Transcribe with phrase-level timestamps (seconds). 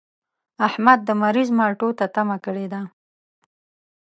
[0.67, 2.81] احمد د مريض مالټو ته تمه کړې ده.